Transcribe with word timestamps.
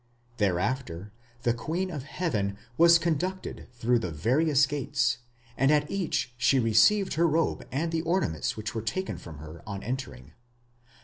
Thereafter 0.37 1.11
the 1.43 1.53
Queen 1.53 1.91
of 1.91 2.05
Heaven 2.05 2.57
was 2.75 2.97
conducted 2.97 3.67
through 3.71 3.99
the 3.99 4.09
various 4.09 4.65
gates, 4.65 5.19
and 5.55 5.69
at 5.69 5.91
each 5.91 6.33
she 6.37 6.57
received 6.59 7.13
her 7.13 7.27
robe 7.27 7.67
and 7.71 7.91
the 7.91 8.01
ornaments 8.01 8.57
which 8.57 8.73
were 8.73 8.81
taken 8.81 9.19
from 9.19 9.37
her 9.37 9.61
on 9.67 9.83
entering. 9.83 10.33